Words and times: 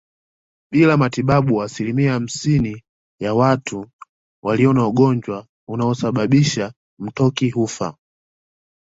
Bila 0.71 0.97
matibabu 0.97 1.61
asilimia 1.63 2.13
hamsini 2.13 2.83
ya 3.19 3.33
watu 3.33 3.89
walio 4.43 4.73
na 4.73 4.87
ugonjwa 4.87 5.45
unaosababisha 5.67 6.73
mtoki 6.99 7.49
hufa 7.49 7.97